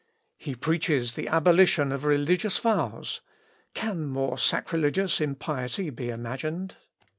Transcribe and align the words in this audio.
He 0.39 0.55
preaches 0.55 1.13
the 1.13 1.27
abolition 1.27 1.91
of 1.91 2.05
religious 2.05 2.57
vows. 2.57 3.21
Can 3.75 4.07
more 4.07 4.39
sacrilegious 4.39 5.21
impiety 5.21 5.91
be 5.91 6.09
imagined?... 6.09 6.75